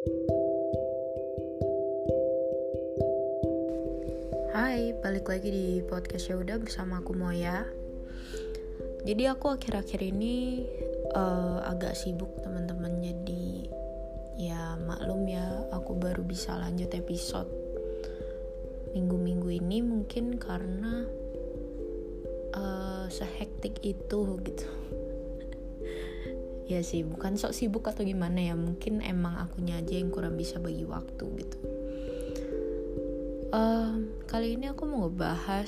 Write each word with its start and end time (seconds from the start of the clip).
Hai, 0.00 0.08
balik 5.04 5.28
lagi 5.28 5.52
di 5.52 5.84
podcast 5.84 6.32
ya 6.32 6.40
udah 6.40 6.56
bersama 6.56 7.04
aku 7.04 7.12
Moya. 7.12 7.68
Jadi 9.04 9.28
aku 9.28 9.52
akhir-akhir 9.52 10.00
ini 10.00 10.64
uh, 11.12 11.60
agak 11.68 12.00
sibuk 12.00 12.32
teman-teman. 12.40 12.96
Jadi 13.04 13.68
ya 14.40 14.80
maklum 14.88 15.28
ya, 15.28 15.68
aku 15.68 16.00
baru 16.00 16.24
bisa 16.24 16.56
lanjut 16.56 16.88
episode 16.96 17.52
minggu-minggu 18.96 19.52
ini 19.52 19.84
mungkin 19.84 20.40
karena 20.40 21.04
uh, 22.56 23.04
sehektik 23.12 23.84
itu 23.84 24.40
gitu. 24.48 24.64
Ya 26.70 26.82
sih, 26.86 27.02
bukan 27.02 27.34
sok 27.34 27.50
sibuk 27.50 27.90
atau 27.90 28.06
gimana 28.06 28.38
ya. 28.38 28.54
Mungkin 28.54 29.02
emang 29.02 29.42
akunya 29.42 29.82
aja 29.82 29.98
yang 29.98 30.14
kurang 30.14 30.38
bisa 30.38 30.62
bagi 30.62 30.86
waktu 30.86 31.24
gitu 31.42 31.58
Uh, 33.50 34.06
kali 34.30 34.54
ini 34.54 34.70
aku 34.70 34.86
mau 34.86 35.10
ngebahas 35.10 35.66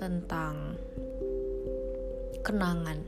tentang 0.00 0.80
kenangan. 2.40 3.04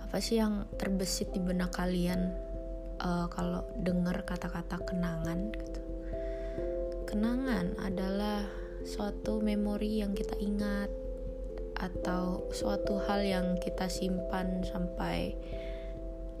Apa 0.00 0.16
sih 0.16 0.40
yang 0.40 0.64
terbesit 0.80 1.28
di 1.36 1.44
benak 1.44 1.76
kalian 1.76 2.32
uh, 3.04 3.28
kalau 3.28 3.68
dengar 3.84 4.24
kata-kata 4.24 4.80
kenangan? 4.80 5.52
Gitu. 5.52 5.80
Kenangan 7.04 7.76
adalah 7.84 8.48
suatu 8.88 9.44
memori 9.44 10.00
yang 10.00 10.16
kita 10.16 10.32
ingat 10.40 11.01
atau 11.82 12.46
suatu 12.54 13.02
hal 13.10 13.26
yang 13.26 13.46
kita 13.58 13.90
simpan 13.90 14.62
sampai 14.62 15.34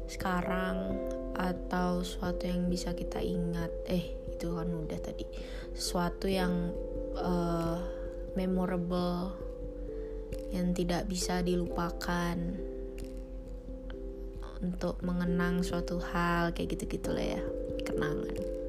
sekarang 0.06 0.94
atau 1.34 2.06
suatu 2.06 2.46
yang 2.46 2.70
bisa 2.70 2.94
kita 2.94 3.18
ingat. 3.18 3.74
Eh 3.90 4.14
itu 4.30 4.54
kan 4.54 4.70
udah 4.70 5.00
tadi. 5.02 5.26
Sesuatu 5.74 6.30
yang 6.30 6.70
uh, 7.18 7.82
memorable 8.38 9.34
yang 10.54 10.70
tidak 10.76 11.10
bisa 11.10 11.42
dilupakan 11.42 12.38
untuk 14.62 15.02
mengenang 15.02 15.66
suatu 15.66 15.98
hal 15.98 16.54
kayak 16.54 16.78
gitu 16.78 16.96
gitulah 16.96 17.34
ya 17.34 17.42
kenangan 17.82 18.61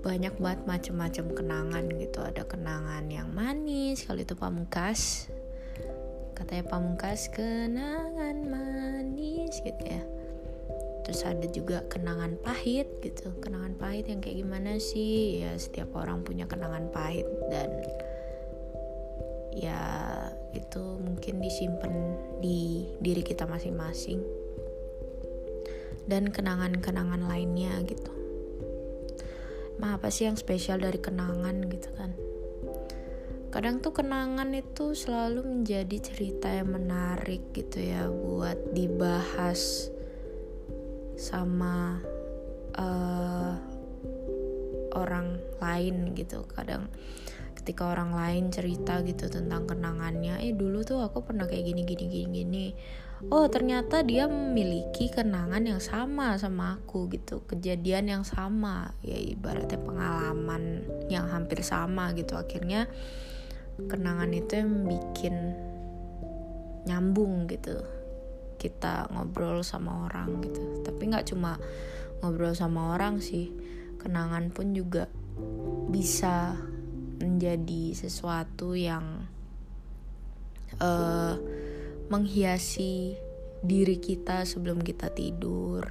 banyak 0.00 0.32
banget 0.40 0.60
macam-macam 0.64 1.26
kenangan 1.36 1.84
gitu. 2.00 2.24
Ada 2.24 2.48
kenangan 2.48 3.04
yang 3.12 3.28
manis 3.36 4.08
kalau 4.08 4.24
itu 4.24 4.32
pamungkas. 4.32 5.28
Katanya 6.32 6.64
pamungkas 6.72 7.28
kenangan 7.28 8.36
manis 8.48 9.60
gitu 9.60 9.84
ya. 9.84 10.00
Terus 11.04 11.20
ada 11.28 11.46
juga 11.52 11.84
kenangan 11.92 12.40
pahit 12.40 12.88
gitu. 13.04 13.28
Kenangan 13.44 13.76
pahit 13.76 14.08
yang 14.08 14.24
kayak 14.24 14.40
gimana 14.40 14.80
sih? 14.80 15.44
Ya 15.44 15.52
setiap 15.60 15.92
orang 15.92 16.24
punya 16.24 16.48
kenangan 16.48 16.88
pahit 16.88 17.28
dan 17.52 17.68
ya 19.52 19.80
itu 20.56 20.80
mungkin 20.96 21.44
disimpan 21.44 21.92
di 22.40 22.88
diri 23.04 23.20
kita 23.20 23.44
masing-masing. 23.44 24.24
Dan 26.08 26.32
kenangan-kenangan 26.32 27.28
lainnya 27.28 27.76
gitu 27.84 28.19
mah 29.80 29.96
apa 29.96 30.12
sih 30.12 30.28
yang 30.28 30.36
spesial 30.36 30.76
dari 30.76 31.00
kenangan? 31.00 31.64
Gitu 31.66 31.88
kan. 31.96 32.12
Kadang 33.50 33.82
tuh 33.82 33.90
kenangan 33.96 34.52
itu 34.54 34.94
selalu 34.94 35.42
menjadi 35.42 35.96
cerita 35.98 36.46
yang 36.52 36.70
menarik 36.70 37.50
gitu 37.50 37.82
ya 37.82 38.06
buat 38.06 38.76
dibahas 38.76 39.90
sama 41.18 41.98
uh, 42.78 43.58
orang 44.94 45.40
lain 45.58 46.14
gitu. 46.14 46.46
Kadang 46.46 46.86
ketika 47.60 47.92
orang 47.92 48.16
lain 48.16 48.44
cerita 48.48 49.04
gitu 49.04 49.28
tentang 49.28 49.68
kenangannya 49.68 50.40
eh 50.40 50.56
dulu 50.56 50.80
tuh 50.80 51.04
aku 51.04 51.28
pernah 51.28 51.44
kayak 51.44 51.68
gini 51.68 51.82
gini 51.84 52.04
gini 52.08 52.28
gini 52.32 52.66
oh 53.28 53.44
ternyata 53.52 54.00
dia 54.00 54.24
memiliki 54.24 55.12
kenangan 55.12 55.60
yang 55.60 55.82
sama 55.82 56.40
sama 56.40 56.80
aku 56.80 57.12
gitu 57.12 57.44
kejadian 57.44 58.08
yang 58.08 58.24
sama 58.24 58.96
ya 59.04 59.20
ibaratnya 59.20 59.76
pengalaman 59.76 60.88
yang 61.12 61.28
hampir 61.28 61.60
sama 61.60 62.16
gitu. 62.16 62.40
Akhirnya 62.40 62.88
kenangan 63.76 64.32
itu 64.32 64.56
yang 64.56 64.88
bikin 64.88 65.34
nyambung 66.88 67.44
gitu 67.44 67.84
kita 68.56 69.12
ngobrol 69.12 69.60
sama 69.60 70.08
orang 70.08 70.40
gitu. 70.40 70.80
Tapi 70.80 71.02
nggak 71.12 71.28
cuma 71.28 71.60
ngobrol 72.24 72.56
sama 72.56 72.96
orang 72.96 73.20
sih 73.20 73.52
kenangan 74.00 74.48
pun 74.48 74.72
juga 74.72 75.08
bisa 75.92 76.56
menjadi 77.20 77.92
sesuatu 77.92 78.72
yang 78.72 79.28
uh, 80.80 81.36
menghiasi 82.10 83.14
diri 83.62 84.02
kita 84.02 84.42
sebelum 84.42 84.82
kita 84.82 85.14
tidur 85.14 85.86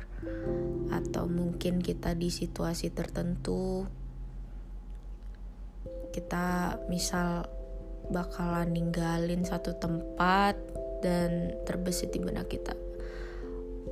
atau 0.91 1.31
mungkin 1.31 1.79
kita 1.79 2.11
di 2.11 2.27
situasi 2.27 2.91
tertentu 2.91 3.87
kita 6.11 6.75
misal 6.91 7.47
bakalan 8.09 8.73
ninggalin 8.73 9.45
satu 9.45 9.77
tempat 9.77 10.57
dan 10.99 11.55
terbesit 11.63 12.11
di 12.11 12.19
benak 12.19 12.49
kita. 12.51 12.75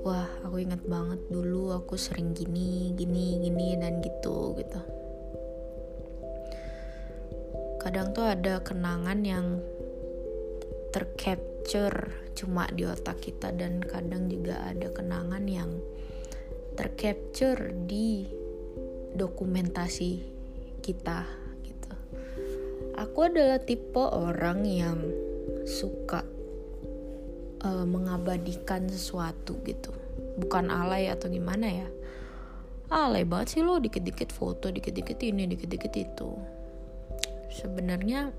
Wah 0.03 0.27
aku 0.43 0.59
ingat 0.59 0.83
banget 0.83 1.21
dulu 1.31 1.71
aku 1.71 1.95
sering 1.95 2.33
gini 2.33 2.91
gini 2.97 3.39
gini 3.39 3.77
dan 3.79 4.01
gitu 4.03 4.57
gitu. 4.57 4.81
Kadang 7.79 8.11
tuh 8.11 8.27
ada 8.27 8.59
kenangan 8.59 9.23
yang 9.23 9.63
tercapture 11.67 12.31
cuma 12.31 12.63
di 12.71 12.87
otak 12.87 13.19
kita 13.19 13.51
dan 13.51 13.83
kadang 13.83 14.31
juga 14.31 14.71
ada 14.71 14.87
kenangan 14.87 15.43
yang 15.51 15.67
tercapture 16.79 17.75
di 17.83 18.23
dokumentasi 19.11 20.23
kita 20.79 21.27
gitu. 21.67 21.91
Aku 22.95 23.27
adalah 23.27 23.59
tipe 23.59 23.99
orang 23.99 24.63
yang 24.63 24.95
suka 25.67 26.23
uh, 27.67 27.83
mengabadikan 27.83 28.87
sesuatu 28.87 29.59
gitu. 29.67 29.91
Bukan 30.39 30.71
alay 30.71 31.11
atau 31.11 31.27
gimana 31.27 31.67
ya. 31.67 31.89
Alay 32.87 33.27
banget 33.27 33.59
sih 33.59 33.61
lo 33.67 33.75
dikit-dikit 33.83 34.31
foto 34.31 34.71
dikit-dikit 34.71 35.19
ini 35.19 35.51
dikit-dikit 35.51 35.93
itu. 35.99 36.31
Sebenarnya 37.51 38.31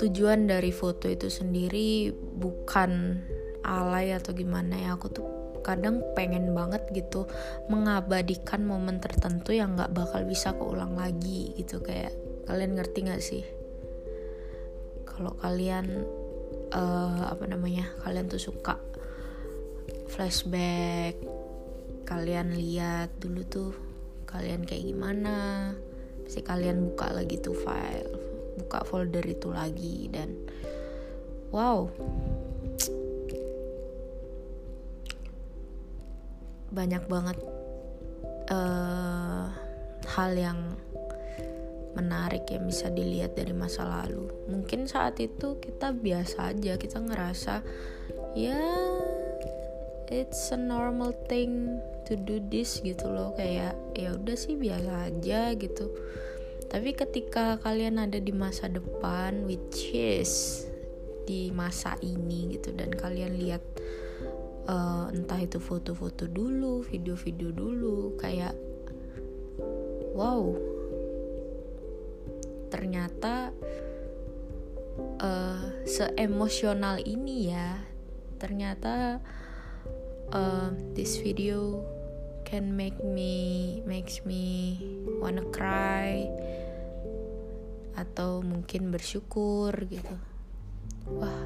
tujuan 0.00 0.50
dari 0.50 0.74
foto 0.74 1.06
itu 1.06 1.30
sendiri 1.30 2.10
bukan 2.14 3.22
alay 3.64 4.12
atau 4.12 4.34
gimana 4.34 4.76
ya. 4.76 4.96
Aku 4.98 5.08
tuh 5.10 5.26
kadang 5.64 6.04
pengen 6.12 6.52
banget 6.52 6.84
gitu 6.92 7.24
mengabadikan 7.72 8.68
momen 8.68 9.00
tertentu 9.00 9.56
yang 9.56 9.78
nggak 9.78 9.96
bakal 9.96 10.22
bisa 10.28 10.52
keulang 10.54 10.98
lagi 10.98 11.56
gitu. 11.56 11.80
Kayak 11.80 12.12
kalian 12.44 12.76
ngerti 12.76 12.98
nggak 13.06 13.22
sih? 13.22 13.44
Kalau 15.08 15.38
kalian 15.38 16.04
uh, 16.74 17.30
apa 17.30 17.46
namanya 17.46 17.86
kalian 18.02 18.26
tuh 18.26 18.42
suka 18.42 18.76
flashback 20.10 21.18
kalian 22.04 22.54
lihat 22.54 23.10
dulu 23.18 23.40
tuh 23.48 23.72
kalian 24.28 24.66
kayak 24.68 24.84
gimana 24.92 25.72
si 26.28 26.44
kalian 26.44 26.92
buka 26.92 27.14
lagi 27.14 27.40
tuh 27.40 27.56
file 27.56 28.33
buka 28.58 28.86
folder 28.86 29.24
itu 29.26 29.50
lagi 29.50 30.08
dan 30.10 30.34
wow 31.50 31.90
banyak 36.74 37.06
banget 37.06 37.38
uh, 38.50 39.46
hal 40.04 40.30
yang 40.34 40.58
menarik 41.94 42.42
yang 42.50 42.66
bisa 42.66 42.90
dilihat 42.90 43.38
dari 43.38 43.54
masa 43.54 43.86
lalu. 43.86 44.26
Mungkin 44.50 44.90
saat 44.90 45.22
itu 45.22 45.62
kita 45.62 45.94
biasa 45.94 46.50
aja, 46.50 46.74
kita 46.74 46.98
ngerasa 46.98 47.62
ya 48.34 48.58
it's 50.10 50.50
a 50.50 50.58
normal 50.58 51.14
thing 51.30 51.78
to 52.04 52.18
do 52.18 52.42
this 52.50 52.82
gitu 52.82 53.06
loh 53.08 53.32
kayak 53.38 53.78
ya 53.94 54.12
udah 54.12 54.36
sih 54.36 54.58
biasa 54.58 55.14
aja 55.14 55.54
gitu. 55.54 55.86
Tapi 56.68 56.90
ketika 56.96 57.58
kalian 57.62 58.02
ada 58.02 58.18
di 58.18 58.34
masa 58.34 58.66
depan 58.66 59.46
which 59.46 59.94
is 59.94 60.64
di 61.24 61.48
masa 61.54 61.96
ini 62.04 62.58
gitu 62.58 62.74
dan 62.76 62.92
kalian 62.92 63.40
lihat 63.40 63.62
uh, 64.68 65.08
entah 65.08 65.40
itu 65.40 65.56
foto-foto 65.62 66.28
dulu, 66.28 66.84
video-video 66.84 67.54
dulu 67.54 68.18
kayak 68.20 68.52
wow 70.14 70.52
ternyata 72.74 73.54
uh, 75.22 75.62
seemosional 75.86 76.98
ini 77.06 77.54
ya. 77.54 77.78
Ternyata 78.38 79.22
uh, 80.34 80.68
this 80.92 81.16
video 81.22 81.80
can 82.44 82.76
make 82.76 83.00
me 83.02 83.80
makes 83.88 84.22
me 84.28 84.76
wanna 85.18 85.42
cry 85.50 86.28
atau 87.96 88.44
mungkin 88.44 88.92
bersyukur 88.92 89.72
gitu. 89.88 90.14
Wah 91.08 91.44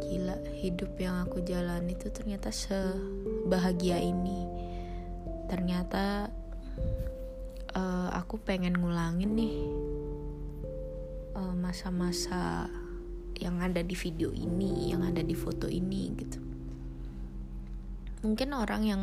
gila 0.00 0.40
hidup 0.56 0.96
yang 0.96 1.22
aku 1.26 1.42
jalani 1.44 1.94
itu 1.94 2.08
ternyata 2.08 2.54
sebahagia 2.54 3.98
ini. 4.00 4.46
Ternyata 5.50 6.30
uh, 7.74 8.08
aku 8.14 8.38
pengen 8.38 8.78
ngulangin 8.78 9.34
nih 9.34 9.54
eh, 11.34 11.54
masa-masa 11.58 12.66
uh, 12.70 12.88
yang 13.40 13.56
ada 13.64 13.80
di 13.80 13.96
video 13.96 14.28
ini 14.36 14.92
yang 14.92 15.00
ada 15.00 15.24
di 15.24 15.32
foto 15.32 15.66
ini 15.66 16.02
gitu. 16.14 16.38
Mungkin 18.20 18.52
orang 18.52 18.82
yang 18.84 19.02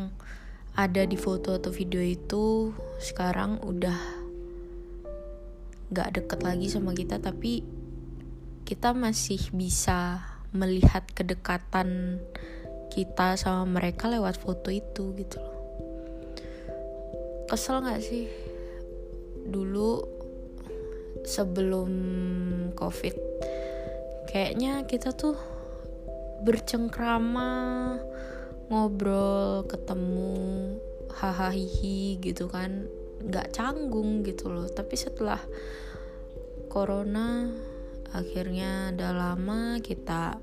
ada 0.78 1.02
di 1.02 1.18
foto 1.18 1.58
atau 1.58 1.74
video 1.74 1.98
itu 1.98 2.70
sekarang 3.02 3.58
udah 3.66 3.98
gak 5.90 6.14
deket 6.14 6.46
lagi 6.46 6.70
sama 6.70 6.94
kita 6.94 7.18
tapi 7.18 7.66
kita 8.62 8.94
masih 8.94 9.42
bisa 9.50 10.22
melihat 10.54 11.02
kedekatan 11.10 12.22
kita 12.94 13.34
sama 13.34 13.66
mereka 13.66 14.06
lewat 14.06 14.38
foto 14.38 14.70
itu 14.70 15.18
gitu 15.18 15.42
loh. 15.42 15.58
Kesel 17.50 17.82
gak 17.82 17.98
sih? 17.98 18.30
Dulu 19.50 20.18
sebelum 21.26 21.90
covid 22.78 23.18
kayaknya 24.30 24.86
kita 24.86 25.10
tuh 25.16 25.34
bercengkrama 26.46 27.50
ngobrol 28.68 29.64
ketemu 29.64 30.32
hahaha 31.12 31.52
gitu 32.20 32.46
kan. 32.48 32.86
Nggak 33.24 33.56
canggung 33.56 34.22
gitu 34.22 34.52
loh. 34.52 34.68
Tapi 34.68 34.94
setelah 34.94 35.40
corona 36.68 37.48
akhirnya 38.12 38.92
udah 38.96 39.12
lama 39.12 39.60
kita 39.84 40.36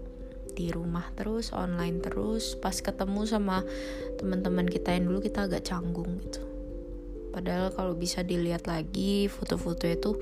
di 0.56 0.72
rumah 0.74 1.08
terus 1.14 1.54
online 1.54 2.02
terus. 2.02 2.58
Pas 2.58 2.76
ketemu 2.76 3.24
sama 3.30 3.62
teman-teman 4.18 4.66
kita 4.66 4.92
yang 4.92 5.08
dulu 5.08 5.24
kita 5.24 5.46
agak 5.48 5.64
canggung 5.64 6.20
gitu. 6.26 6.42
Padahal 7.36 7.72
kalau 7.76 7.94
bisa 7.94 8.24
dilihat 8.24 8.64
lagi 8.64 9.28
foto-foto 9.28 9.84
itu 9.84 10.16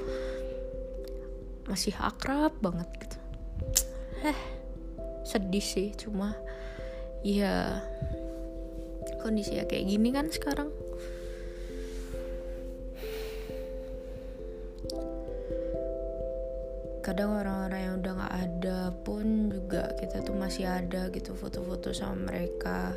masih 1.70 1.94
akrab 2.02 2.52
banget 2.60 2.90
gitu. 3.00 3.18
Eh 4.26 4.40
sedih 5.24 5.64
sih 5.64 5.96
cuma 5.96 6.36
ya 7.24 7.80
kondisi 9.24 9.56
ya 9.56 9.64
kayak 9.64 9.88
gini 9.88 10.12
kan 10.12 10.28
sekarang. 10.28 10.70
Kadang 17.04 17.36
orang-orang 17.36 17.82
yang 17.84 17.96
udah 18.00 18.14
gak 18.16 18.36
ada 18.48 18.80
pun 19.04 19.52
juga 19.52 19.92
kita 20.00 20.24
tuh 20.24 20.36
masih 20.40 20.68
ada 20.68 21.12
gitu 21.12 21.36
foto-foto 21.36 21.92
sama 21.96 22.32
mereka. 22.32 22.96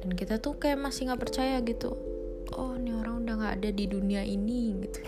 Dan 0.00 0.16
kita 0.16 0.40
tuh 0.40 0.56
kayak 0.56 0.80
masih 0.80 1.12
gak 1.12 1.20
percaya 1.20 1.60
gitu. 1.64 1.96
Oh 2.56 2.76
ini 2.76 2.96
orang 2.96 3.24
udah 3.24 3.34
gak 3.36 3.54
ada 3.60 3.70
di 3.72 3.84
dunia 3.88 4.24
ini 4.24 4.76
gitu. 4.88 5.00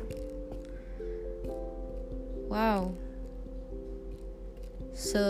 Wow. 2.48 2.92
Se 4.92 5.24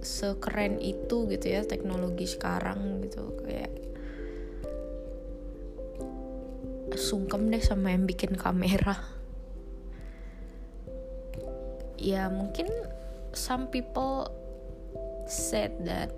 sekeren 0.00 0.80
itu 0.80 1.28
gitu 1.28 1.46
ya 1.46 1.60
teknologi 1.64 2.24
sekarang 2.24 3.04
gitu 3.04 3.36
kayak 3.44 3.70
sungkem 6.96 7.48
deh 7.50 7.62
sama 7.62 7.94
yang 7.94 8.04
bikin 8.04 8.34
kamera. 8.34 8.98
Ya 12.00 12.32
mungkin 12.32 12.66
some 13.36 13.68
people 13.68 14.32
said 15.28 15.70
that 15.84 16.10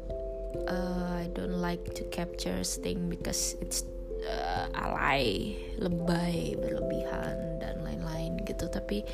uh, 0.70 1.20
I 1.20 1.29
don't 1.34 1.61
like 1.61 1.93
to 1.99 2.06
capture 2.08 2.62
thing 2.62 3.11
because 3.11 3.58
it's 3.61 3.84
uh, 4.25 4.70
alay 4.79 5.58
lebay 5.76 6.55
berlebihan 6.56 7.58
dan 7.58 7.82
lain-lain 7.82 8.40
gitu. 8.46 8.70
Tapi 8.70 9.05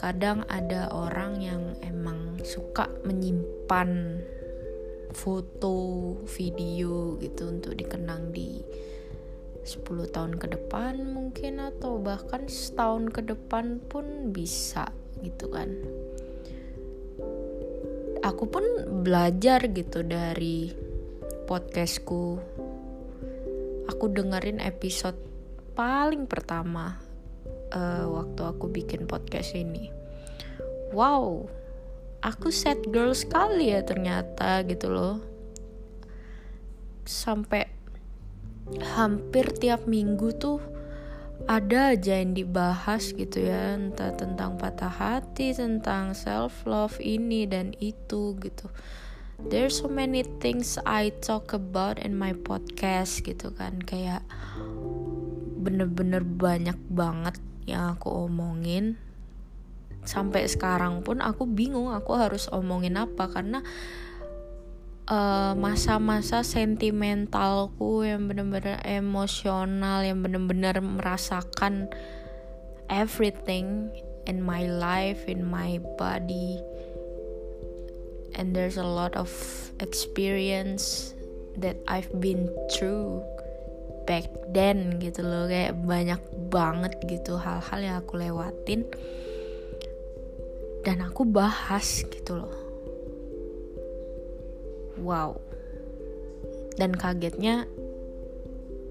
kadang 0.00 0.48
ada 0.48 0.88
orang 0.96 1.44
yang 1.44 1.76
emang 1.84 2.40
suka 2.40 2.88
menyimpan 3.04 4.16
foto, 5.12 6.16
video 6.24 7.20
gitu 7.20 7.52
untuk 7.52 7.76
dikenang 7.76 8.32
di 8.32 8.64
10 9.60 9.84
tahun 10.08 10.40
ke 10.40 10.56
depan 10.56 11.04
mungkin 11.04 11.60
atau 11.60 12.00
bahkan 12.00 12.48
setahun 12.48 13.12
ke 13.12 13.20
depan 13.28 13.76
pun 13.92 14.32
bisa 14.32 14.88
gitu 15.20 15.52
kan. 15.52 15.68
Aku 18.24 18.48
pun 18.48 18.64
belajar 19.04 19.68
gitu 19.68 20.00
dari 20.00 20.72
podcastku. 21.44 22.40
Aku 23.84 24.04
dengerin 24.08 24.64
episode 24.64 25.20
paling 25.76 26.24
pertama 26.24 27.09
uh, 27.74 28.06
waktu 28.08 28.42
aku 28.46 28.70
bikin 28.70 29.04
podcast 29.10 29.54
ini. 29.54 29.90
Wow 30.90 31.50
aku 32.20 32.52
set 32.52 32.84
girl 32.92 33.16
sekali 33.16 33.72
ya 33.72 33.80
ternyata 33.84 34.62
gitu 34.68 34.92
loh. 34.92 35.16
Sampai 37.08 37.66
hampir 38.94 39.50
tiap 39.56 39.88
minggu 39.88 40.36
tuh 40.36 40.60
ada 41.48 41.96
aja 41.96 42.20
yang 42.20 42.36
dibahas 42.36 43.16
gitu 43.16 43.48
ya. 43.48 43.74
Entah 43.74 44.12
tentang 44.14 44.60
patah 44.60 44.92
hati 44.92 45.56
tentang 45.56 46.12
self 46.12 46.62
love 46.68 47.00
ini 47.00 47.48
dan 47.48 47.72
itu 47.80 48.36
gitu. 48.38 48.68
There's 49.40 49.80
so 49.80 49.88
many 49.88 50.20
things 50.44 50.76
I 50.84 51.16
talk 51.24 51.56
about 51.56 51.96
in 51.96 52.12
my 52.12 52.36
podcast 52.36 53.24
gitu 53.24 53.56
kan. 53.56 53.80
Kayak 53.80 54.20
bener-bener 55.60 56.24
banyak 56.24 56.76
banget 56.88 57.36
yang 57.68 57.94
aku 57.96 58.26
omongin. 58.26 58.96
Sampai 60.02 60.48
sekarang 60.48 61.04
pun 61.04 61.20
aku 61.20 61.44
bingung 61.44 61.92
aku 61.92 62.16
harus 62.16 62.48
omongin 62.48 62.96
apa 62.96 63.28
karena 63.28 63.60
eh, 65.04 65.52
masa-masa 65.54 66.40
uh, 66.40 66.46
sentimentalku 66.46 68.08
yang 68.08 68.24
bener-bener 68.24 68.80
emosional 68.88 70.00
yang 70.00 70.24
bener-bener 70.24 70.80
merasakan 70.80 71.92
everything 72.88 73.92
in 74.24 74.40
my 74.40 74.64
life 74.64 75.20
in 75.28 75.44
my 75.44 75.76
body 76.00 76.56
and 78.40 78.56
there's 78.56 78.80
a 78.80 78.86
lot 78.86 79.12
of 79.16 79.28
experience 79.80 81.14
that 81.56 81.76
I've 81.88 82.08
been 82.20 82.48
through 82.72 83.22
back 84.10 84.26
then 84.50 84.98
gitu 84.98 85.22
loh 85.22 85.46
kayak 85.46 85.78
banyak 85.86 86.18
banget 86.50 86.98
gitu 87.06 87.38
hal-hal 87.38 87.78
yang 87.78 87.96
aku 88.02 88.18
lewatin. 88.18 88.82
Dan 90.82 91.06
aku 91.06 91.22
bahas 91.22 92.02
gitu 92.10 92.42
loh. 92.42 92.56
Wow. 94.98 95.38
Dan 96.74 96.98
kagetnya 96.98 97.70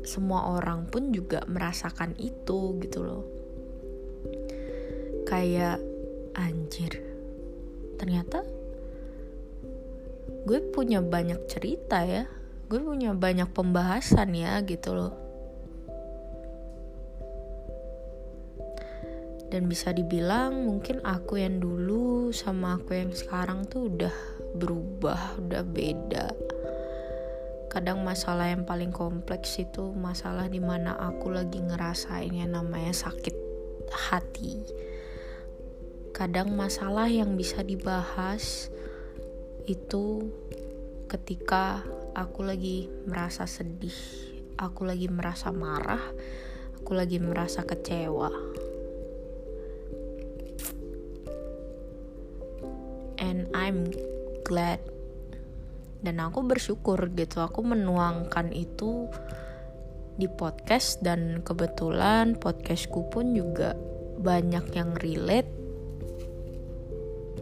semua 0.08 0.56
orang 0.56 0.88
pun 0.88 1.12
juga 1.12 1.44
merasakan 1.52 2.16
itu 2.16 2.80
gitu 2.80 3.04
loh. 3.04 3.28
Kayak 5.28 5.84
anjir 6.40 7.04
ternyata 8.00 8.48
gue 10.48 10.60
punya 10.72 11.04
banyak 11.04 11.52
cerita 11.52 12.00
ya 12.08 12.24
gue 12.70 12.78
punya 12.78 13.18
banyak 13.18 13.50
pembahasan 13.50 14.38
ya 14.38 14.62
gitu 14.62 14.94
loh. 14.94 15.14
Dan 19.50 19.66
bisa 19.66 19.90
dibilang 19.90 20.70
mungkin 20.70 21.02
aku 21.02 21.42
yang 21.42 21.58
dulu 21.58 22.30
sama 22.30 22.78
aku 22.78 22.94
yang 22.94 23.10
sekarang 23.10 23.66
tuh 23.66 23.90
udah 23.90 24.14
berubah 24.54 25.42
udah 25.42 25.66
beda. 25.66 26.30
Kadang 27.74 28.06
masalah 28.06 28.54
yang 28.54 28.62
paling 28.70 28.94
kompleks 28.94 29.58
itu 29.58 29.90
masalah 29.98 30.46
di 30.46 30.62
mana 30.62 30.94
aku 30.94 31.34
lagi 31.34 31.58
ngerasain 31.66 32.30
yang 32.30 32.54
namanya 32.54 32.94
sakit 32.94 33.34
hati. 33.90 34.62
Kadang 36.14 36.54
masalah 36.54 37.10
yang 37.10 37.34
bisa 37.34 37.66
dibahas 37.66 38.70
itu 39.66 40.30
ketika 41.10 41.82
aku 42.20 42.44
lagi 42.44 42.92
merasa 43.08 43.48
sedih, 43.48 43.96
aku 44.60 44.84
lagi 44.84 45.08
merasa 45.08 45.56
marah, 45.56 46.04
aku 46.76 46.92
lagi 46.92 47.16
merasa 47.16 47.64
kecewa. 47.64 48.28
And 53.24 53.48
I'm 53.56 53.88
glad. 54.44 54.84
Dan 56.00 56.20
aku 56.20 56.44
bersyukur 56.44 57.00
gitu 57.16 57.40
aku 57.44 57.64
menuangkan 57.64 58.52
itu 58.52 59.08
di 60.20 60.28
podcast. 60.28 61.00
Dan 61.00 61.40
kebetulan 61.44 62.36
podcastku 62.36 63.08
pun 63.08 63.32
juga 63.32 63.80
banyak 64.20 64.66
yang 64.76 64.92
relate. 65.00 65.52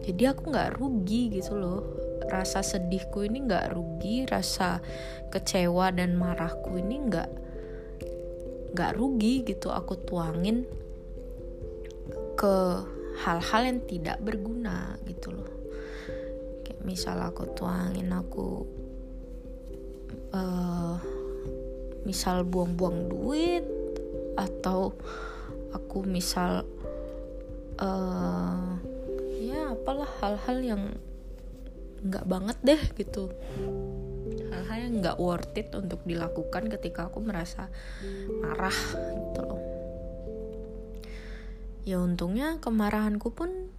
Jadi 0.06 0.22
aku 0.22 0.54
nggak 0.54 0.78
rugi 0.78 1.34
gitu 1.34 1.58
loh 1.58 1.97
rasa 2.26 2.66
sedihku 2.66 3.22
ini 3.22 3.46
nggak 3.46 3.70
rugi 3.70 4.26
rasa 4.26 4.82
kecewa 5.30 5.94
dan 5.94 6.18
marahku 6.18 6.74
ini 6.80 6.96
nggak 7.06 7.30
nggak 8.74 8.92
rugi 8.98 9.46
gitu. 9.46 9.70
Aku 9.70 9.94
tuangin 10.02 10.66
ke 12.38 12.54
hal-hal 13.22 13.62
yang 13.66 13.80
tidak 13.86 14.18
berguna 14.22 14.98
gitu 15.06 15.34
loh. 15.34 15.50
Kayak 16.66 16.82
misal 16.86 17.18
aku 17.22 17.46
tuangin 17.54 18.10
aku 18.14 18.66
uh, 20.32 20.96
misal 22.06 22.46
buang-buang 22.46 23.10
duit 23.10 23.64
atau 24.38 24.94
aku 25.74 26.06
misal 26.06 26.62
uh, 27.82 28.70
ya 29.34 29.74
apalah 29.74 30.08
hal-hal 30.22 30.58
yang 30.62 30.82
nggak 32.04 32.24
banget 32.26 32.58
deh 32.62 32.82
gitu. 32.96 33.32
Hal-hal 34.48 34.78
yang 34.88 34.94
nggak 35.02 35.18
worth 35.18 35.54
it 35.58 35.70
untuk 35.74 36.02
dilakukan 36.04 36.70
ketika 36.72 37.10
aku 37.10 37.22
merasa 37.22 37.70
marah 38.42 38.78
gitu 39.28 39.40
loh. 39.42 39.62
Ya 41.88 41.98
untungnya 42.04 42.60
kemarahanku 42.60 43.32
pun 43.32 43.72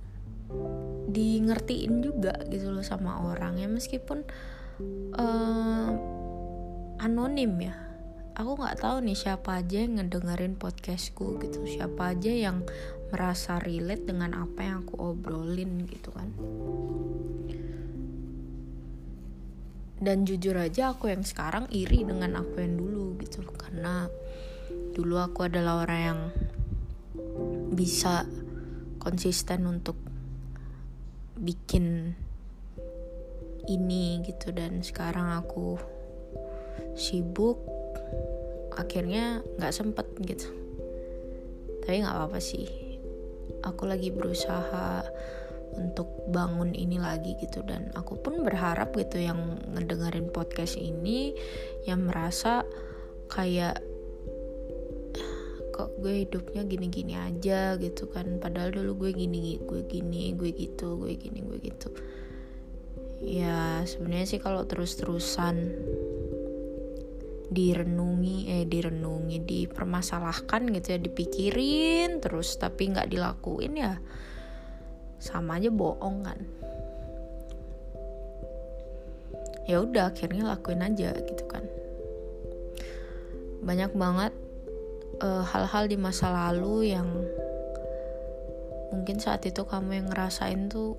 di 1.10 1.42
ngertiin 1.42 2.02
juga 2.02 2.34
gitu 2.50 2.74
loh 2.74 2.86
sama 2.86 3.22
orang. 3.22 3.62
Ya 3.62 3.68
meskipun 3.70 4.26
uh, 5.14 5.90
anonim 7.02 7.54
ya. 7.62 7.76
Aku 8.40 8.56
nggak 8.56 8.80
tahu 8.80 9.04
nih 9.04 9.20
siapa 9.20 9.60
aja 9.60 9.84
yang 9.84 10.00
ngedengerin 10.00 10.56
podcastku 10.56 11.44
gitu. 11.44 11.60
Siapa 11.68 12.16
aja 12.16 12.32
yang 12.32 12.64
merasa 13.10 13.58
relate 13.58 14.06
dengan 14.06 14.38
apa 14.38 14.62
yang 14.62 14.86
aku 14.86 14.96
obrolin 15.02 15.90
gitu 15.90 16.14
kan 16.14 16.30
dan 20.00 20.24
jujur 20.24 20.56
aja 20.56 20.96
aku 20.96 21.12
yang 21.12 21.27
sekarang 21.27 21.68
iri 21.75 22.08
dengan 22.08 22.39
aku 22.39 22.63
yang 22.63 22.79
dulu 22.79 23.20
gitu. 23.20 23.44
Karena 23.44 24.08
dulu 24.96 25.20
aku 25.20 25.48
adalah 25.48 25.84
orang 25.84 26.01
yang 26.01 26.20
bisa 27.75 28.24
konsisten 29.00 29.68
untuk 29.68 30.00
bikin 31.36 32.15
ini 33.68 34.24
gitu. 34.24 34.56
Dan 34.56 34.79
sekarang 34.79 35.36
aku 35.36 35.75
sibuk 36.96 37.60
akhirnya 38.79 39.44
nggak 39.60 39.75
sempet 39.75 40.08
gitu. 40.24 40.48
Tapi 41.84 42.08
nggak 42.08 42.15
apa-apa 42.15 42.39
sih. 42.39 42.68
Aku 43.68 43.84
lagi 43.84 44.15
berusaha 44.15 45.03
untuk 45.78 46.10
bangun 46.30 46.74
ini 46.74 46.98
lagi 46.98 47.38
gitu. 47.38 47.62
Dan 47.62 47.94
aku 47.94 48.18
pun 48.22 48.42
berharap 48.42 48.96
gitu 48.98 49.22
yang 49.22 49.62
ngedengerin 49.76 50.30
podcast 50.34 50.80
ini 50.80 51.36
yang 51.86 52.08
merasa 52.08 52.66
kayak 53.30 53.84
kok 55.70 55.96
gue 56.04 56.28
hidupnya 56.28 56.68
gini-gini 56.68 57.16
aja 57.16 57.78
gitu 57.78 58.10
kan? 58.10 58.42
Padahal 58.42 58.74
dulu 58.74 59.08
gue 59.08 59.12
gini 59.16 59.60
gue 59.62 59.86
gini 59.86 60.34
gue 60.36 60.52
gitu 60.52 61.00
gue 61.00 61.14
gini 61.16 61.40
gue 61.46 61.60
gitu. 61.62 61.90
Ya 63.20 63.84
sebenarnya 63.84 64.28
sih 64.28 64.42
kalau 64.42 64.64
terus-terusan 64.64 65.56
direnungi 67.50 68.46
eh 68.46 68.66
direnungi 68.70 69.42
dipermasalahkan 69.42 70.70
gitu 70.70 70.88
ya 70.94 71.00
dipikirin 71.02 72.22
terus 72.22 72.62
tapi 72.62 72.94
nggak 72.94 73.10
dilakuin 73.10 73.74
ya 73.74 73.98
sama 75.20 75.60
aja 75.60 75.68
bohong 75.68 76.24
kan. 76.24 76.40
Ya 79.70 79.84
udah 79.86 80.10
akhirnya 80.10 80.50
lakuin 80.50 80.82
aja 80.82 81.14
gitu 81.14 81.44
kan. 81.46 81.68
Banyak 83.62 83.94
banget 83.94 84.34
eh, 85.22 85.44
hal-hal 85.46 85.86
uh, 85.86 85.90
di 85.92 85.98
masa 86.00 86.32
lalu 86.32 86.96
yang 86.96 87.12
mungkin 88.90 89.22
saat 89.22 89.46
itu 89.46 89.62
kamu 89.68 90.02
yang 90.02 90.08
ngerasain 90.10 90.72
tuh 90.72 90.98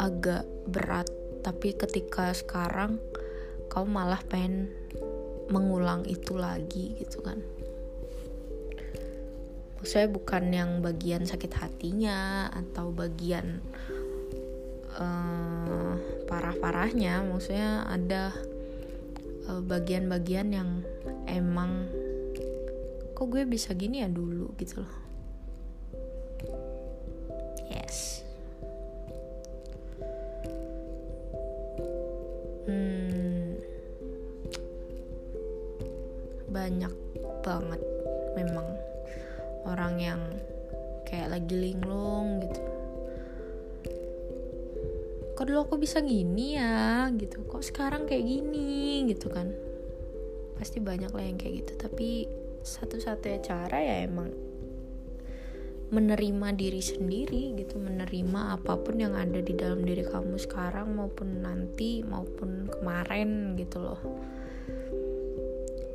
agak 0.00 0.48
berat. 0.66 1.06
Tapi 1.44 1.78
ketika 1.78 2.34
sekarang 2.34 2.98
kamu 3.70 3.86
malah 3.86 4.20
pengen 4.26 4.72
mengulang 5.48 6.04
itu 6.04 6.36
lagi 6.36 6.98
gitu 6.98 7.24
kan 7.24 7.40
saya 9.86 10.10
bukan 10.10 10.50
yang 10.50 10.70
bagian 10.82 11.22
sakit 11.22 11.54
hatinya 11.54 12.50
atau 12.50 12.90
bagian 12.90 13.62
uh, 14.98 15.94
parah-parahnya. 16.26 17.22
Maksudnya 17.26 17.86
ada 17.86 18.34
bagian 19.48 19.64
bagian-bagian 20.08 20.48
yang 20.52 20.70
emang 21.24 21.88
kok 23.16 23.26
gue 23.32 23.48
bisa 23.48 23.72
gini 23.72 24.04
ya 24.04 24.08
dulu? 24.10 24.52
Gitu 24.58 24.82
loh. 24.82 24.94
Yes. 27.70 28.26
Banyak 36.48 36.90
banget 37.46 37.80
memang 38.34 38.66
orang 39.68 39.94
yang 40.00 40.20
kayak 41.04 41.28
lagi 41.36 41.54
linglung 41.54 42.40
gitu. 42.40 42.60
Kok 45.36 45.44
dulu 45.46 45.60
aku 45.68 45.76
bisa 45.78 46.02
gini 46.02 46.58
ya 46.58 47.06
gitu. 47.14 47.44
Kok 47.44 47.62
sekarang 47.62 48.08
kayak 48.08 48.24
gini 48.26 49.06
gitu 49.12 49.30
kan. 49.30 49.52
Pasti 50.58 50.80
banyak 50.82 51.12
lah 51.12 51.24
yang 51.24 51.38
kayak 51.38 51.62
gitu 51.62 51.72
tapi 51.78 52.26
satu-satunya 52.66 53.40
cara 53.40 53.78
ya 53.78 53.96
emang 54.04 54.48
menerima 55.88 56.52
diri 56.52 56.84
sendiri 56.84 57.56
gitu 57.56 57.80
menerima 57.80 58.60
apa 58.60 58.76
pun 58.76 59.00
yang 59.00 59.16
ada 59.16 59.40
di 59.40 59.56
dalam 59.56 59.80
diri 59.80 60.04
kamu 60.04 60.36
sekarang 60.36 60.92
maupun 60.92 61.40
nanti 61.40 62.04
maupun 62.04 62.68
kemarin 62.68 63.56
gitu 63.56 63.80
loh 63.80 64.00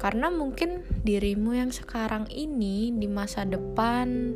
karena 0.04 0.28
mungkin 0.28 0.84
dirimu 1.08 1.56
yang 1.56 1.72
sekarang 1.72 2.28
ini 2.28 2.92
di 2.92 3.08
masa 3.08 3.48
depan 3.48 4.36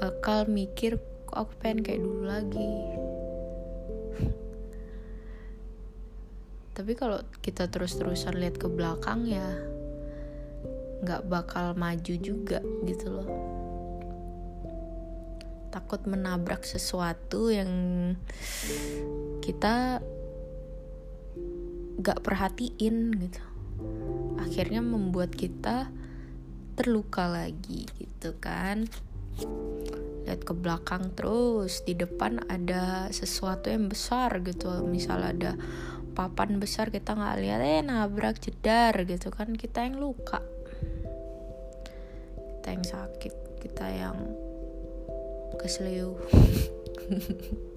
bakal 0.00 0.48
mikir 0.48 0.96
kok 1.28 1.36
aku 1.44 1.52
pengen 1.60 1.84
kayak 1.84 2.00
dulu 2.00 2.24
lagi? 2.24 2.72
Tapi 6.80 6.92
kalau 6.96 7.20
kita 7.44 7.68
terus-terusan 7.68 8.40
lihat 8.40 8.56
ke 8.56 8.64
belakang 8.64 9.28
ya 9.28 9.44
nggak 11.04 11.28
bakal 11.28 11.76
maju 11.76 12.14
juga 12.16 12.64
gitu 12.88 13.12
loh. 13.12 13.28
Takut 15.68 16.00
menabrak 16.08 16.64
sesuatu 16.64 17.52
yang 17.52 17.68
kita 19.44 20.00
gak 22.00 22.24
perhatiin 22.24 23.12
gitu 23.20 23.45
akhirnya 24.40 24.80
membuat 24.80 25.34
kita 25.34 25.90
terluka 26.76 27.28
lagi 27.28 27.88
gitu 27.96 28.36
kan. 28.40 28.88
Lihat 30.26 30.42
ke 30.42 30.52
belakang 30.56 31.12
terus 31.14 31.84
di 31.86 31.96
depan 31.96 32.44
ada 32.48 33.08
sesuatu 33.12 33.68
yang 33.72 33.88
besar 33.88 34.40
gitu. 34.44 34.84
Misal 34.84 35.24
ada 35.24 35.56
papan 36.16 36.56
besar 36.56 36.88
kita 36.88 37.12
nggak 37.12 37.36
lihat 37.44 37.60
eh 37.60 37.80
nabrak 37.84 38.40
jedar 38.40 38.96
gitu 39.04 39.28
kan. 39.32 39.56
Kita 39.56 39.84
yang 39.84 40.00
luka. 40.00 40.40
Kita 42.36 42.68
yang 42.72 42.84
sakit 42.84 43.34
kita 43.60 43.86
yang 43.92 44.18
kesleo 45.56 46.20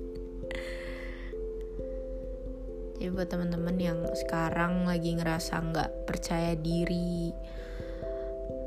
jadi 2.99 3.15
buat 3.15 3.31
teman-teman 3.31 3.79
yang 3.79 3.99
sekarang 4.11 4.83
lagi 4.83 5.15
ngerasa 5.15 5.55
nggak 5.71 6.03
percaya 6.03 6.51
diri. 6.59 7.31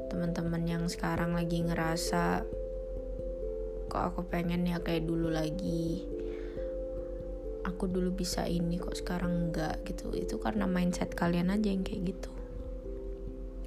Teman-teman 0.08 0.64
yang 0.64 0.88
sekarang 0.88 1.36
lagi 1.36 1.60
ngerasa 1.60 2.40
kok 3.92 4.02
aku 4.08 4.24
pengen 4.32 4.64
ya 4.64 4.80
kayak 4.80 5.04
dulu 5.04 5.28
lagi? 5.28 6.08
Aku 7.68 7.92
dulu 7.92 8.08
bisa 8.16 8.48
ini 8.48 8.80
kok 8.80 8.96
sekarang 8.96 9.52
enggak 9.52 9.84
gitu. 9.84 10.08
Itu 10.16 10.40
karena 10.40 10.64
mindset 10.64 11.12
kalian 11.12 11.52
aja 11.52 11.68
yang 11.68 11.84
kayak 11.84 12.16
gitu. 12.16 12.32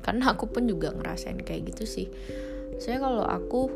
Karena 0.01 0.33
aku 0.33 0.49
pun 0.49 0.65
juga 0.65 0.89
ngerasain 0.97 1.45
kayak 1.45 1.77
gitu 1.77 1.85
sih. 1.85 2.09
Saya 2.81 2.97
kalau 2.97 3.21
aku 3.21 3.69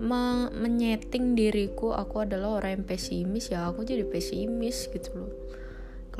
me 0.00 0.48
menyeting 0.56 1.36
diriku 1.36 1.92
aku 1.92 2.24
adalah 2.24 2.56
orang 2.56 2.80
yang 2.80 2.84
pesimis 2.88 3.52
ya 3.52 3.68
aku 3.68 3.84
jadi 3.84 4.08
pesimis 4.08 4.88
gitu 4.88 5.12
loh 5.12 5.32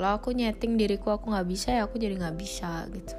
kalau 0.01 0.17
aku 0.17 0.33
nyeting 0.33 0.81
diriku 0.81 1.13
aku 1.13 1.29
nggak 1.29 1.45
bisa 1.45 1.77
ya 1.77 1.85
aku 1.85 2.01
jadi 2.01 2.17
nggak 2.17 2.41
bisa 2.41 2.89
gitu. 2.89 3.13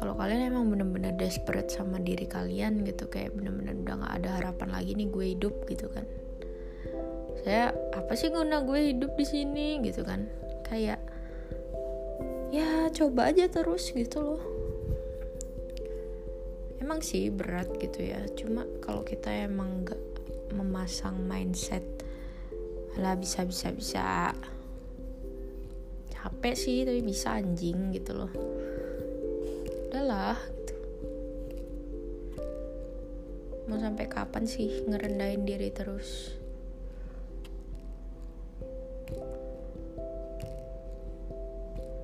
Kalau 0.00 0.16
kalian 0.16 0.48
emang 0.48 0.72
bener-bener 0.72 1.12
desperate 1.20 1.68
sama 1.68 2.00
diri 2.00 2.24
kalian 2.24 2.88
gitu 2.88 3.04
kayak 3.12 3.36
bener-bener 3.36 3.76
udah 3.84 4.00
nggak 4.00 4.14
ada 4.16 4.28
harapan 4.40 4.68
lagi 4.72 4.96
nih 4.96 5.12
gue 5.12 5.36
hidup 5.36 5.52
gitu 5.68 5.92
kan. 5.92 6.08
Saya 7.44 7.76
apa 7.92 8.16
sih 8.16 8.32
guna 8.32 8.64
gue 8.64 8.96
hidup 8.96 9.12
di 9.12 9.28
sini? 9.28 9.84
Gitu 9.84 10.00
kan. 10.08 10.24
Kayak 10.64 11.04
ya 12.48 12.88
coba 12.96 13.28
aja 13.28 13.44
terus 13.52 13.92
gitu 13.92 14.24
loh. 14.24 14.42
Emang 16.80 17.04
sih 17.04 17.28
berat 17.28 17.68
gitu 17.76 18.08
ya 18.08 18.24
cuma 18.40 18.64
kalau 18.80 19.04
kita 19.04 19.28
emang 19.28 19.84
nggak 19.84 20.00
memasang 20.56 21.20
mindset 21.28 21.84
lah 23.00 23.16
bisa 23.16 23.48
bisa 23.48 23.72
bisa. 23.72 24.36
Capek 26.12 26.54
sih 26.54 26.84
tapi 26.84 27.00
bisa 27.00 27.40
anjing 27.40 27.92
gitu 27.96 28.12
loh. 28.12 28.32
Udahlah 29.88 30.36
gitu. 30.36 30.74
mau 33.70 33.78
sampai 33.78 34.04
kapan 34.10 34.44
sih 34.44 34.84
ngerendahin 34.84 35.48
diri 35.48 35.72
terus? 35.72 36.36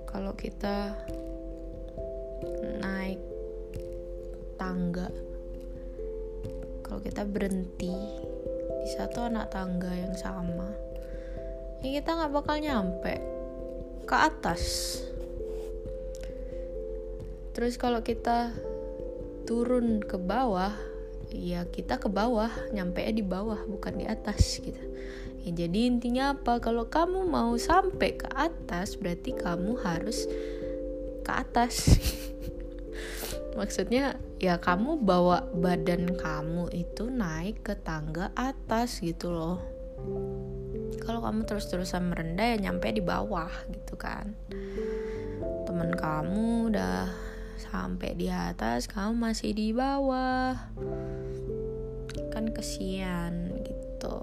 Kalau 0.08 0.32
kita 0.32 0.96
naik 2.80 3.20
tangga 4.58 5.12
kalau 6.82 7.04
kita 7.04 7.22
berhenti 7.28 7.94
satu 8.88 9.28
anak 9.28 9.52
tangga 9.52 9.92
yang 9.92 10.16
sama. 10.16 10.72
Ya 11.84 12.00
kita 12.00 12.16
nggak 12.16 12.32
bakal 12.32 12.56
nyampe 12.58 13.20
ke 14.08 14.16
atas. 14.16 14.62
Terus 17.52 17.76
kalau 17.76 18.00
kita 18.00 18.54
turun 19.44 20.00
ke 20.04 20.16
bawah 20.20 20.72
ya 21.28 21.64
kita 21.68 22.00
ke 22.00 22.08
bawah 22.08 22.48
nyampe 22.72 23.04
di 23.12 23.20
bawah 23.20 23.60
bukan 23.68 24.00
di 24.00 24.06
atas 24.08 24.60
gitu. 24.60 24.80
Ya 25.44 25.64
jadi 25.64 25.88
intinya 25.88 26.34
apa? 26.34 26.58
Kalau 26.58 26.88
kamu 26.88 27.28
mau 27.28 27.54
sampai 27.56 28.16
ke 28.18 28.28
atas 28.32 28.98
berarti 28.98 29.36
kamu 29.36 29.78
harus 29.80 30.26
ke 31.24 31.32
atas. 31.32 31.96
Maksudnya 33.58 34.18
ya 34.38 34.62
kamu 34.62 35.02
bawa 35.02 35.50
badan 35.50 36.14
kamu 36.14 36.70
itu 36.70 37.10
naik 37.10 37.66
ke 37.66 37.74
tangga 37.74 38.30
atas 38.38 39.02
gitu 39.02 39.34
loh. 39.34 39.58
Kalau 41.02 41.18
kamu 41.26 41.42
terus-terusan 41.42 42.06
merendah 42.06 42.54
ya 42.54 42.70
nyampe 42.70 42.86
di 42.94 43.02
bawah 43.02 43.50
gitu 43.74 43.98
kan. 43.98 44.38
Temen 45.66 45.90
kamu 45.98 46.70
udah 46.70 47.10
sampai 47.58 48.14
di 48.14 48.30
atas 48.30 48.86
kamu 48.86 49.18
masih 49.18 49.50
di 49.50 49.74
bawah. 49.74 50.54
Kan 52.30 52.54
kesian 52.54 53.58
gitu. 53.66 54.22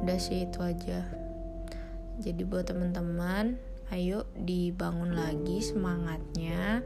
Udah 0.00 0.16
sih 0.16 0.48
itu 0.48 0.58
aja. 0.64 1.04
Jadi 2.16 2.42
buat 2.48 2.64
teman-teman 2.64 3.60
ayo 3.92 4.24
dibangun 4.38 5.18
lagi 5.18 5.60
semangatnya 5.60 6.80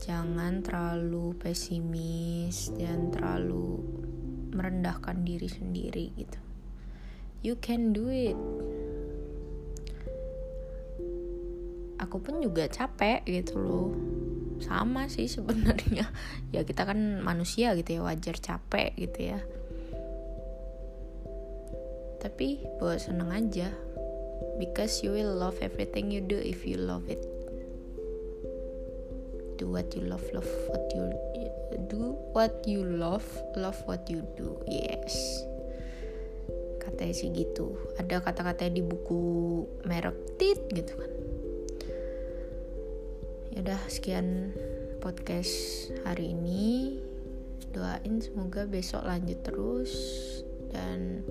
jangan 0.00 0.64
terlalu 0.64 1.36
pesimis 1.36 2.72
dan 2.80 3.12
terlalu 3.12 3.84
merendahkan 4.56 5.22
diri 5.22 5.46
sendiri 5.46 6.16
gitu. 6.16 6.40
You 7.44 7.60
can 7.60 7.92
do 7.92 8.08
it. 8.08 8.36
Aku 12.00 12.16
pun 12.20 12.40
juga 12.40 12.64
capek 12.66 13.28
gitu 13.28 13.60
loh. 13.60 13.88
Sama 14.60 15.06
sih 15.12 15.28
sebenarnya. 15.28 16.08
Ya 16.50 16.66
kita 16.66 16.82
kan 16.82 17.22
manusia 17.22 17.78
gitu 17.78 18.00
ya 18.00 18.02
wajar 18.02 18.34
capek 18.40 18.96
gitu 18.98 19.36
ya. 19.36 19.38
Tapi 22.18 22.58
buat 22.80 22.98
seneng 23.04 23.30
aja. 23.30 23.70
Because 24.58 25.00
you 25.06 25.14
will 25.14 25.36
love 25.38 25.56
everything 25.62 26.10
you 26.10 26.20
do 26.20 26.36
if 26.36 26.66
you 26.66 26.76
love 26.76 27.08
it 27.08 27.29
do 29.60 29.68
what 29.68 29.92
you 29.92 30.00
love 30.08 30.24
love 30.32 30.48
what 30.72 30.88
you 30.96 31.04
do 31.92 32.16
what 32.32 32.64
you 32.64 32.80
love 32.80 33.28
love 33.60 33.76
what 33.84 34.08
you 34.08 34.24
do. 34.40 34.56
Yes. 34.64 35.44
Katanya 36.80 37.12
sih 37.12 37.28
gitu. 37.36 37.76
Ada 38.00 38.24
kata-kata 38.24 38.72
di 38.72 38.80
buku 38.80 39.20
merek 39.84 40.16
tit 40.40 40.64
gitu 40.72 40.96
kan. 40.96 41.12
Yaudah 43.52 43.80
sekian 43.92 44.56
podcast 45.04 45.92
hari 46.08 46.32
ini. 46.32 46.96
Doain 47.70 48.24
semoga 48.24 48.64
besok 48.64 49.04
lanjut 49.04 49.44
terus. 49.44 49.92
Dan 50.72 51.26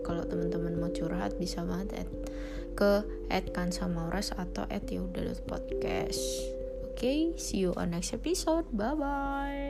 kalau 0.00 0.24
teman-teman 0.24 0.80
mau 0.80 0.90
curhat 0.94 1.36
bisa 1.36 1.60
banget 1.66 2.08
ke 2.78 3.02
at 3.32 3.44
kansamauras 3.52 4.30
atau 4.36 4.64
at 4.70 4.86
yaudah 4.88 5.34
podcast 5.48 6.55
okay, 6.96 7.36
see 7.36 7.60
you 7.60 7.76
on 7.76 7.92
next 7.92 8.16
episode. 8.16 8.64
Bye 8.72 8.96
bye 8.96 9.65